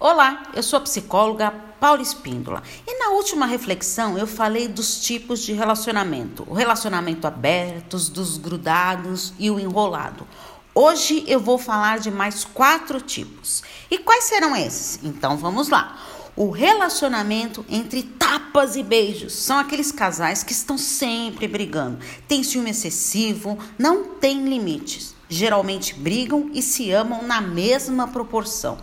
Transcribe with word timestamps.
Olá, 0.00 0.44
eu 0.54 0.62
sou 0.62 0.76
a 0.76 0.82
psicóloga 0.82 1.50
Paula 1.80 2.00
Espíndola 2.00 2.62
e 2.86 3.00
na 3.00 3.08
última 3.10 3.46
reflexão 3.46 4.16
eu 4.16 4.28
falei 4.28 4.68
dos 4.68 5.00
tipos 5.00 5.40
de 5.40 5.52
relacionamento: 5.52 6.44
o 6.46 6.54
relacionamento 6.54 7.26
aberto, 7.26 7.94
os 7.94 8.08
desgrudados 8.08 9.34
e 9.40 9.50
o 9.50 9.58
enrolado. 9.58 10.24
Hoje 10.72 11.24
eu 11.26 11.40
vou 11.40 11.58
falar 11.58 11.98
de 11.98 12.12
mais 12.12 12.44
quatro 12.44 13.00
tipos. 13.00 13.64
E 13.90 13.98
quais 13.98 14.22
serão 14.22 14.54
esses? 14.54 15.00
Então 15.02 15.36
vamos 15.36 15.68
lá. 15.68 15.98
O 16.36 16.50
relacionamento 16.50 17.66
entre 17.68 18.04
tapas 18.04 18.76
e 18.76 18.84
beijos 18.84 19.32
são 19.32 19.58
aqueles 19.58 19.90
casais 19.90 20.44
que 20.44 20.52
estão 20.52 20.78
sempre 20.78 21.48
brigando, 21.48 21.98
têm 22.28 22.44
ciúme 22.44 22.70
excessivo, 22.70 23.58
não 23.76 24.04
têm 24.04 24.48
limites. 24.48 25.16
Geralmente 25.28 25.92
brigam 25.92 26.50
e 26.54 26.62
se 26.62 26.92
amam 26.92 27.24
na 27.24 27.40
mesma 27.40 28.06
proporção. 28.06 28.78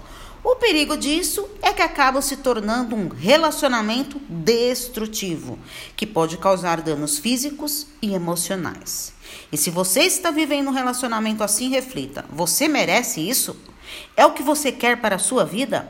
O 0.46 0.58
perigo 0.58 0.96
disso 0.96 1.50
é 1.60 1.74
que 1.74 1.82
acaba 1.82 2.22
se 2.22 2.38
tornando 2.38 2.96
um 2.96 3.08
relacionamento 3.08 4.22
destrutivo, 4.30 5.58
que 5.96 6.06
pode 6.06 6.38
causar 6.38 6.82
danos 6.82 7.18
físicos 7.18 7.88
e 8.00 8.14
emocionais. 8.14 9.12
E 9.52 9.58
se 9.58 9.72
você 9.72 10.02
está 10.02 10.30
vivendo 10.30 10.68
um 10.68 10.72
relacionamento 10.72 11.44
assim, 11.44 11.70
reflita: 11.70 12.24
você 12.30 12.68
merece 12.68 13.28
isso? 13.28 13.60
É 14.16 14.24
o 14.24 14.34
que 14.34 14.44
você 14.44 14.72
quer 14.72 15.02
para 15.02 15.16
a 15.16 15.20
sua 15.20 15.44
vida? 15.44 15.90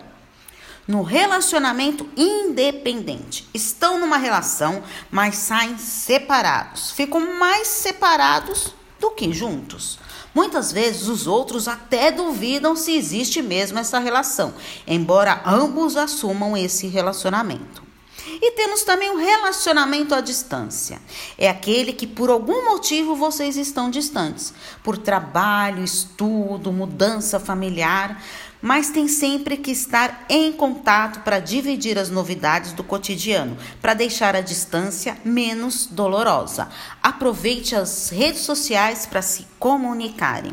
No 0.87 1.01
relacionamento 1.01 2.09
independente, 2.15 3.49
estão 3.53 3.99
numa 3.99 4.17
relação, 4.17 4.81
mas 5.11 5.35
saem 5.35 5.77
separados, 5.77 6.91
ficam 6.91 7.37
mais 7.37 7.67
separados 7.67 8.73
do 8.99 9.11
que 9.11 9.31
juntos. 9.31 9.99
Muitas 10.33 10.71
vezes 10.71 11.07
os 11.07 11.27
outros 11.27 11.67
até 11.67 12.11
duvidam 12.11 12.75
se 12.75 12.95
existe 12.95 13.41
mesmo 13.41 13.79
essa 13.79 13.99
relação, 13.99 14.53
embora 14.85 15.41
ambos 15.45 15.95
assumam 15.95 16.57
esse 16.57 16.87
relacionamento. 16.87 17.85
E 18.27 18.51
temos 18.51 18.83
também 18.83 19.11
o 19.11 19.17
relacionamento 19.17 20.15
à 20.15 20.19
distância. 20.19 20.99
É 21.37 21.47
aquele 21.47 21.93
que 21.93 22.07
por 22.07 22.29
algum 22.29 22.65
motivo 22.71 23.15
vocês 23.15 23.55
estão 23.55 23.89
distantes, 23.89 24.53
por 24.83 24.97
trabalho, 24.97 25.83
estudo, 25.83 26.71
mudança 26.71 27.39
familiar, 27.39 28.21
mas 28.65 28.89
tem 28.89 29.07
sempre 29.07 29.57
que 29.57 29.69
estar 29.69 30.25
em 30.27 30.51
contato 30.51 31.19
para 31.19 31.37
dividir 31.37 31.99
as 31.99 32.09
novidades 32.09 32.73
do 32.73 32.83
cotidiano, 32.83 33.55
para 33.79 33.93
deixar 33.93 34.35
a 34.35 34.41
distância 34.41 35.15
menos 35.23 35.85
dolorosa. 35.85 36.67
Aproveite 36.99 37.75
as 37.75 38.09
redes 38.09 38.41
sociais 38.41 39.05
para 39.05 39.21
se 39.21 39.45
comunicarem. 39.59 40.51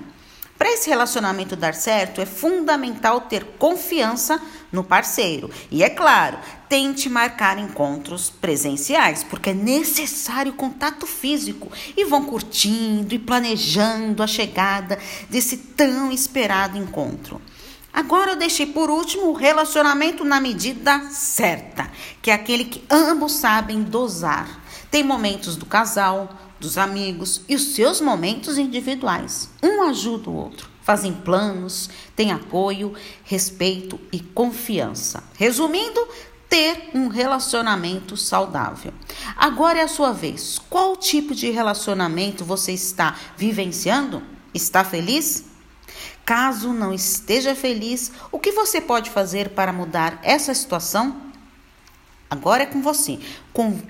Para 0.58 0.70
esse 0.74 0.90
relacionamento 0.90 1.56
dar 1.56 1.74
certo, 1.74 2.20
é 2.20 2.26
fundamental 2.26 3.22
ter 3.22 3.44
confiança 3.58 4.38
no 4.70 4.84
parceiro. 4.84 5.50
E 5.70 5.82
é 5.82 5.88
claro, 5.88 6.38
tente 6.68 7.08
marcar 7.08 7.58
encontros 7.58 8.28
presenciais, 8.28 9.24
porque 9.24 9.48
é 9.50 9.54
necessário 9.54 10.52
contato 10.52 11.06
físico. 11.06 11.72
E 11.96 12.04
vão 12.04 12.26
curtindo 12.26 13.14
e 13.14 13.18
planejando 13.18 14.22
a 14.22 14.26
chegada 14.26 14.98
desse 15.30 15.56
tão 15.56 16.12
esperado 16.12 16.76
encontro. 16.76 17.40
Agora 17.92 18.32
eu 18.32 18.36
deixei 18.36 18.66
por 18.66 18.88
último 18.88 19.28
o 19.28 19.34
relacionamento 19.34 20.24
na 20.24 20.40
medida 20.40 21.10
certa, 21.10 21.90
que 22.22 22.30
é 22.30 22.34
aquele 22.34 22.64
que 22.64 22.82
ambos 22.90 23.32
sabem 23.32 23.82
dosar. 23.82 24.62
Tem 24.90 25.02
momentos 25.02 25.56
do 25.56 25.66
casal, 25.66 26.34
dos 26.58 26.78
amigos 26.78 27.42
e 27.48 27.54
os 27.54 27.74
seus 27.74 28.00
momentos 28.00 28.56
individuais. 28.56 29.50
Um 29.62 29.82
ajuda 29.82 30.30
o 30.30 30.34
outro. 30.34 30.70
Fazem 30.80 31.12
planos, 31.12 31.90
têm 32.16 32.32
apoio, 32.32 32.94
respeito 33.24 34.00
e 34.10 34.20
confiança. 34.20 35.22
Resumindo, 35.34 36.06
ter 36.48 36.90
um 36.94 37.08
relacionamento 37.08 38.16
saudável. 38.16 38.92
Agora 39.36 39.78
é 39.78 39.82
a 39.82 39.88
sua 39.88 40.12
vez. 40.12 40.58
Qual 40.70 40.96
tipo 40.96 41.34
de 41.34 41.50
relacionamento 41.50 42.44
você 42.44 42.72
está 42.72 43.16
vivenciando? 43.36 44.22
Está 44.52 44.84
feliz? 44.84 45.51
Caso 46.24 46.72
não 46.72 46.92
esteja 46.92 47.54
feliz, 47.54 48.12
o 48.30 48.38
que 48.38 48.52
você 48.52 48.80
pode 48.80 49.10
fazer 49.10 49.50
para 49.50 49.72
mudar 49.72 50.18
essa 50.22 50.54
situação? 50.54 51.32
Agora 52.30 52.62
é 52.62 52.66
com 52.66 52.80
você. 52.80 53.18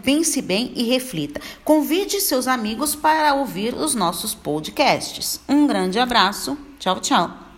Pense 0.03 0.43
bem 0.43 0.73
e 0.75 0.83
reflita. 0.83 1.41
Convide 1.65 2.21
seus 2.21 2.49
amigos 2.49 2.97
para 2.97 3.35
ouvir 3.35 3.73
os 3.73 3.95
nossos 3.95 4.35
podcasts. 4.35 5.41
Um 5.49 5.67
grande 5.67 6.01
abraço. 6.01 6.59
Tchau, 6.81 6.99
tchau. 6.99 7.52